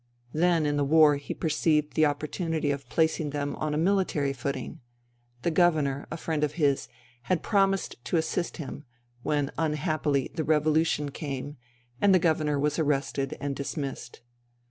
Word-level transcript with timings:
Then 0.33 0.65
in 0.65 0.77
the 0.77 0.83
war 0.83 1.17
he 1.17 1.35
perceived 1.35 1.93
the 1.93 2.05
oppor 2.07 2.27
tunity 2.27 2.73
of 2.73 2.89
placing 2.89 3.29
them 3.29 3.55
on 3.57 3.75
a 3.75 3.77
military 3.77 4.33
footing. 4.33 4.79
The 5.43 5.51
governor, 5.51 6.07
a 6.09 6.17
friend 6.17 6.43
of 6.43 6.53
his, 6.53 6.87
had 7.29 7.43
promised 7.43 8.03
to 8.05 8.17
assist 8.17 8.57
him, 8.57 8.83
when 9.21 9.51
unhappily 9.59 10.31
the 10.33 10.43
revolution 10.43 11.11
came 11.11 11.57
and 12.01 12.15
the 12.15 12.17
governor 12.17 12.59
was 12.59 12.79
arrested 12.79 13.37
and 13.39 13.55
dismissed. 13.55 14.21